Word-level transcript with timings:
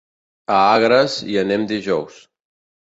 A 0.55 0.57
Agres 0.75 1.19
hi 1.29 1.39
anem 1.43 1.69
dijous. 1.77 2.21